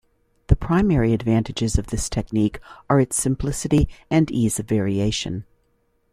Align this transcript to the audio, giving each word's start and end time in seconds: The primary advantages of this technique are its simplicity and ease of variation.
The 0.47 0.55
primary 0.55 1.13
advantages 1.13 1.77
of 1.77 1.91
this 1.91 2.09
technique 2.09 2.59
are 2.89 2.99
its 2.99 3.15
simplicity 3.17 3.87
and 4.09 4.31
ease 4.31 4.57
of 4.57 4.65
variation. 4.67 5.45